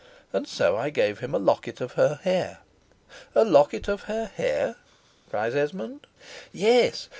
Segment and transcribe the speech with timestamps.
[0.33, 2.61] And so I gave him a locket of her hair."
[3.35, 4.77] "A locket of her hair?"
[5.29, 6.07] cries Esmond.
[6.51, 7.07] "Yes.